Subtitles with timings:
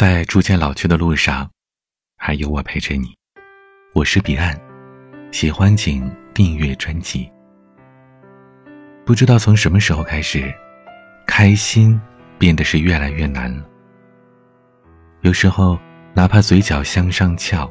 [0.00, 1.50] 在逐渐老去的路上，
[2.16, 3.14] 还有我陪着你。
[3.92, 4.58] 我是彼岸，
[5.30, 7.30] 喜欢请订阅专辑。
[9.04, 10.50] 不知道从什么时候开始，
[11.26, 12.00] 开心
[12.38, 13.62] 变得是越来越难了。
[15.20, 15.78] 有时候，
[16.14, 17.70] 哪怕嘴角向上翘，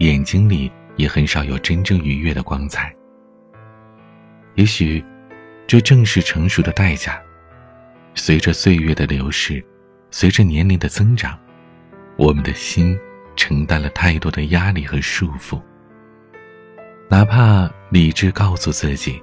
[0.00, 2.94] 眼睛里也很少有真正愉悦的光彩。
[4.56, 5.02] 也许，
[5.66, 7.18] 这正是成熟的代价。
[8.14, 9.64] 随着岁月的流逝，
[10.10, 11.40] 随着年龄的增长。
[12.16, 12.98] 我们的心
[13.34, 15.60] 承担了太多的压力和束缚，
[17.08, 19.20] 哪怕理智告诉自己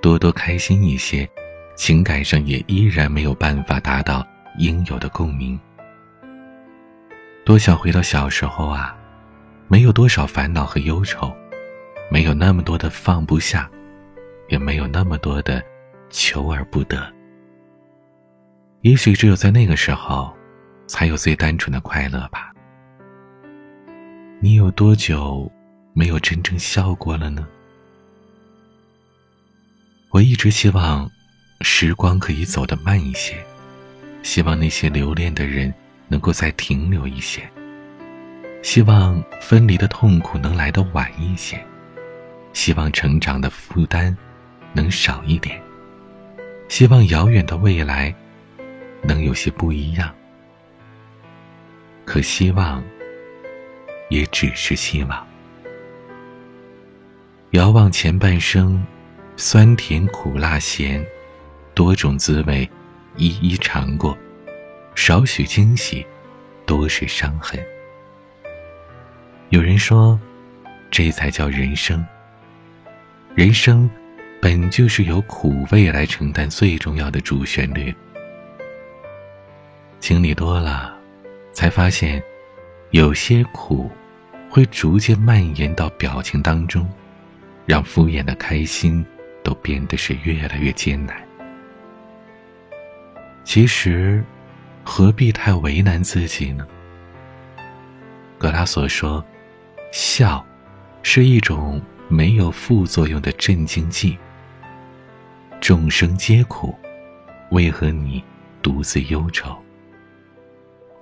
[0.00, 1.28] 多多开心一些，
[1.76, 4.26] 情感上也依然没有办法达到
[4.58, 5.60] 应有的共鸣。
[7.44, 8.96] 多想回到小时候啊，
[9.68, 11.30] 没有多少烦恼和忧愁，
[12.10, 13.70] 没有那么多的放不下，
[14.48, 15.62] 也没有那么多的
[16.08, 17.12] 求而不得。
[18.80, 20.34] 也许只有在那个时候。
[20.92, 22.52] 才有最单纯的快乐吧。
[24.40, 25.50] 你有多久
[25.94, 27.48] 没有真正笑过了呢？
[30.10, 31.10] 我一直希望
[31.62, 33.42] 时光可以走得慢一些，
[34.22, 35.72] 希望那些留恋的人
[36.08, 37.40] 能够再停留一些，
[38.62, 41.58] 希望分离的痛苦能来得晚一些，
[42.52, 44.14] 希望成长的负担
[44.74, 45.58] 能少一点，
[46.68, 48.14] 希望遥远的未来
[49.02, 50.14] 能有些不一样。
[52.04, 52.82] 可希望，
[54.10, 55.26] 也只是希望。
[57.52, 58.84] 遥望前半生，
[59.36, 61.04] 酸甜苦辣咸，
[61.74, 62.68] 多种滋味，
[63.16, 64.16] 一一尝过，
[64.94, 66.06] 少许惊喜，
[66.66, 67.58] 多是伤痕。
[69.50, 70.18] 有人说，
[70.90, 72.04] 这才叫人生。
[73.34, 73.88] 人生，
[74.40, 77.94] 本就是由苦味来承担最重要的主旋律。
[80.00, 80.91] 经历多了。
[81.52, 82.22] 才发现，
[82.90, 83.90] 有些苦，
[84.48, 86.88] 会逐渐蔓延到表情当中，
[87.66, 89.04] 让敷衍的开心
[89.44, 91.16] 都变得是越来越艰难。
[93.44, 94.24] 其实，
[94.82, 96.66] 何必太为难自己呢？
[98.38, 99.24] 格拉索说
[99.92, 100.44] ：“笑，
[101.02, 104.16] 是一种没有副作用的镇静剂。
[105.60, 106.76] 众生皆苦，
[107.50, 108.22] 为何你
[108.62, 109.56] 独自忧愁？”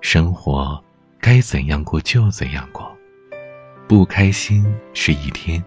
[0.00, 0.82] 生活
[1.20, 2.90] 该怎样过就怎样过，
[3.86, 5.62] 不开心是一天，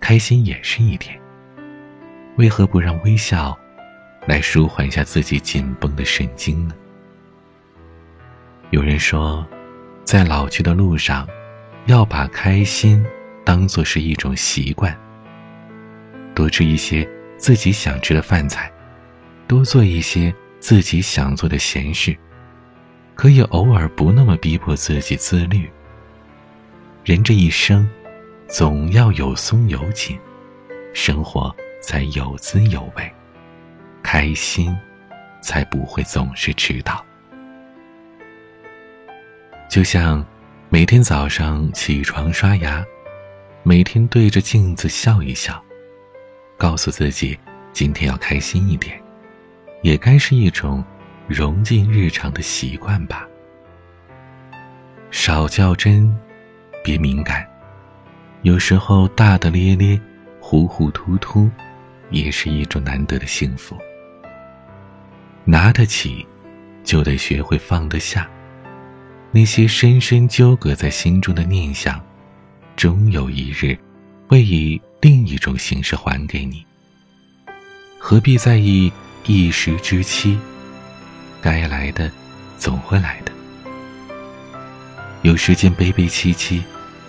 [0.00, 1.18] 开心也是一天。
[2.36, 3.56] 为何不让微笑
[4.26, 6.74] 来舒缓一下自己紧绷的神经呢？
[8.70, 9.46] 有人说，
[10.02, 11.28] 在老去的路上，
[11.86, 13.04] 要把开心
[13.44, 14.98] 当做是一种习惯。
[16.34, 18.72] 多吃一些自己想吃的饭菜，
[19.46, 22.16] 多做一些自己想做的闲事。
[23.14, 25.70] 可以偶尔不那么逼迫自己自律。
[27.04, 27.88] 人这一生，
[28.48, 30.18] 总要有松有紧，
[30.92, 33.12] 生活才有滋有味，
[34.02, 34.74] 开心，
[35.42, 37.04] 才不会总是迟到。
[39.70, 40.24] 就像
[40.68, 42.84] 每天早上起床刷牙，
[43.62, 45.62] 每天对着镜子笑一笑，
[46.56, 47.38] 告诉自己
[47.72, 49.00] 今天要开心一点，
[49.82, 50.84] 也该是一种。
[51.26, 53.26] 融进日常的习惯吧。
[55.10, 56.14] 少较真，
[56.82, 57.46] 别敏感。
[58.42, 59.98] 有时候大大咧咧、
[60.40, 61.50] 糊糊涂涂，
[62.10, 63.78] 也是一种难得的幸福。
[65.44, 66.26] 拿得起，
[66.82, 68.28] 就得学会放得下。
[69.30, 72.00] 那些深深纠葛在心中的念想，
[72.76, 73.76] 终有一日，
[74.28, 76.64] 会以另一种形式还给你。
[77.98, 78.92] 何必在意
[79.26, 80.38] 一时之期？
[81.44, 82.10] 该来的，
[82.56, 83.30] 总会来的。
[85.20, 86.64] 有时间悲悲戚戚，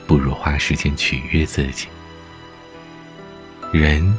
[0.05, 1.87] 不如花时间取悦自己。
[3.71, 4.13] 人，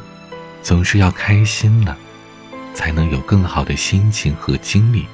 [0.63, 1.95] 总是要开心了，
[2.73, 5.05] 才能有更好的心情和精力，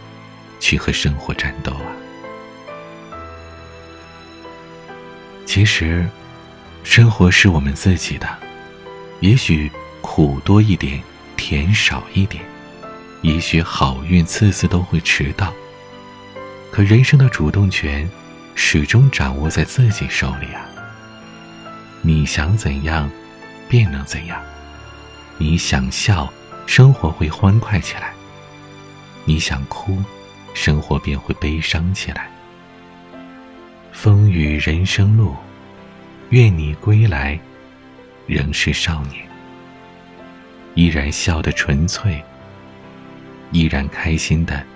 [0.60, 1.90] 去和生活战斗啊。
[5.44, 6.08] 其实，
[6.84, 8.38] 生活是我们自己的，
[9.18, 9.68] 也许
[10.00, 11.02] 苦多一点，
[11.36, 12.44] 甜少一点。
[13.22, 15.52] 也许好运次次都会迟到，
[16.72, 18.08] 可人生的主动权
[18.56, 20.66] 始终掌握在自己手里啊！
[22.02, 23.08] 你想怎样，
[23.68, 24.42] 便能怎样。
[25.38, 26.32] 你想笑，
[26.66, 28.08] 生活会欢快起来；
[29.24, 30.02] 你想哭，
[30.52, 32.28] 生活便会悲伤起来。
[33.92, 35.36] 风雨人生路，
[36.30, 37.38] 愿你归来
[38.26, 39.24] 仍是少年，
[40.74, 42.20] 依然笑得纯粹。
[43.52, 44.66] 依然开心的，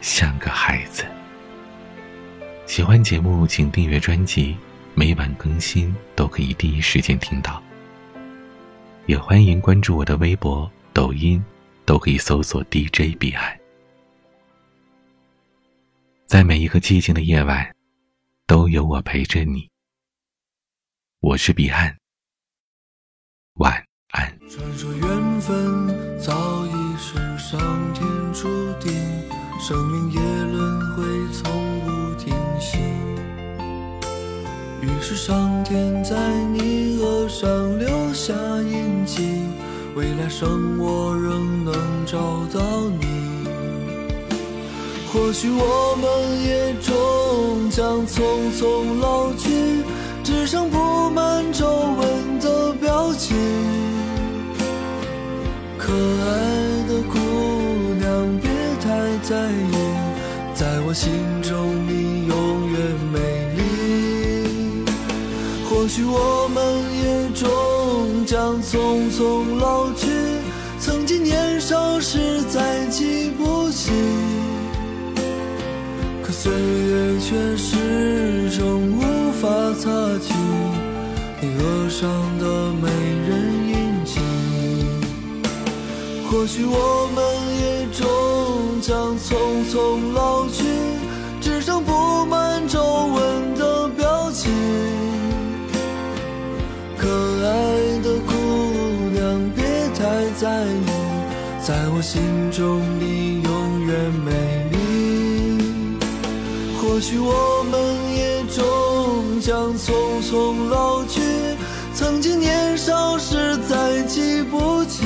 [0.00, 1.04] 像个孩子。
[2.66, 4.56] 喜欢节目，请订阅专辑，
[4.94, 7.62] 每晚更新都可以第一时间听到。
[9.04, 11.44] 也欢迎关注我的微博、抖音，
[11.84, 13.56] 都可以搜索 DJ 彼岸。
[16.26, 17.72] 在每一个寂静的夜晚，
[18.46, 19.68] 都有我陪着你。
[21.20, 21.96] 我是彼岸，
[23.54, 24.36] 晚安。
[24.48, 26.75] 传说缘分早已
[35.08, 36.16] 是上天在
[36.52, 37.48] 你额上
[37.78, 39.22] 留下印记，
[39.94, 41.72] 未来生我仍能
[42.04, 42.18] 找
[42.52, 42.60] 到
[42.98, 43.06] 你。
[45.12, 48.20] 或许我们也终将匆
[48.58, 49.84] 匆老去，
[50.24, 53.36] 只剩布满皱纹的表情。
[55.78, 56.34] 可爱
[56.88, 57.16] 的姑
[58.00, 58.50] 娘，别
[58.82, 58.88] 太
[59.22, 59.72] 在意，
[60.52, 61.12] 在我心
[61.42, 61.45] 中
[65.96, 66.62] 许我们
[66.92, 70.10] 也终将匆匆老去，
[70.78, 73.92] 曾经年少时再记不起。
[76.22, 79.48] 可岁月却始终无法
[79.80, 79.88] 擦
[80.18, 80.34] 去
[81.40, 82.90] 你额上的美
[83.26, 84.20] 人印记。
[86.28, 87.24] 或许我们
[87.58, 90.62] 也终将匆匆老去，
[91.40, 94.52] 只剩布满皱纹的表情。
[101.66, 102.22] 在我心
[102.52, 104.30] 中你永远美
[104.70, 105.98] 丽。
[106.78, 107.74] 或许我们
[108.14, 109.90] 也终将匆
[110.22, 111.20] 匆老去，
[111.92, 115.04] 曾经年少时再记不起，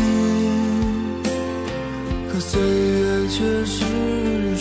[2.31, 3.83] 可岁月却始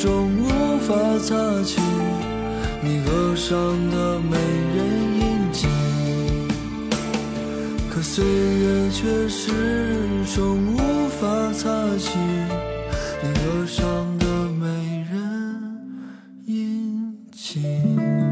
[0.02, 0.48] 终无
[0.88, 1.36] 法擦
[1.66, 1.82] 去
[2.82, 3.58] 你额上
[3.92, 4.38] 的美
[4.74, 4.78] 人
[5.20, 5.68] 印记，
[7.94, 9.52] 可岁月却始
[10.34, 10.79] 终无
[11.20, 12.18] 法擦去
[13.22, 13.86] 你额上
[14.20, 15.76] 的美人。
[16.46, 18.29] 印记。